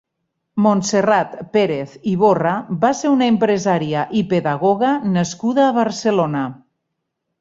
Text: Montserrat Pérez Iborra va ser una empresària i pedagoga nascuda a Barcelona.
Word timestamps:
Montserrat 0.65 1.35
Pérez 1.57 1.91
Iborra 2.13 2.53
va 2.85 2.91
ser 3.01 3.11
una 3.17 3.27
empresària 3.33 4.07
i 4.23 4.25
pedagoga 4.33 4.95
nascuda 5.19 5.67
a 5.67 5.77
Barcelona. 5.77 6.43